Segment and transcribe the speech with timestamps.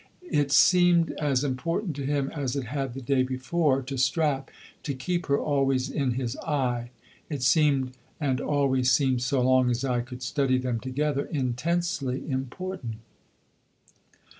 [0.31, 4.49] "It seemed as important to him as it had the day before to Strap
[4.81, 6.89] to keep her always in his eye.
[7.29, 12.95] It seemed and always seemed so long as I could study them together intensely important."